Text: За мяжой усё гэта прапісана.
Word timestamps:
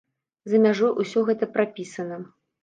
За 0.53 0.61
мяжой 0.63 0.93
усё 1.03 1.19
гэта 1.29 1.49
прапісана. 1.59 2.19